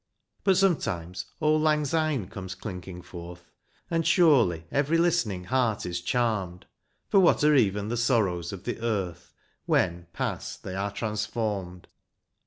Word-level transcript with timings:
But 0.43 0.57
sometimes" 0.57 1.25
Auld 1.41 1.61
Lang 1.61 1.85
Syne" 1.85 2.27
comes 2.31 2.55
clinking 2.55 3.03
forth, 3.03 3.51
And 3.91 4.03
surely 4.03 4.65
every 4.71 4.97
listening 4.97 5.43
heart 5.43 5.85
is 5.85 6.01
charmed; 6.01 6.65
For 7.07 7.19
what 7.19 7.43
are 7.43 7.53
even 7.53 7.89
the 7.89 7.97
sorrows 7.97 8.51
of 8.51 8.63
the 8.63 8.79
earth 8.81 9.31
When, 9.67 10.07
past, 10.11 10.63
they 10.63 10.73
are 10.75 10.91
transfonned 10.91 11.85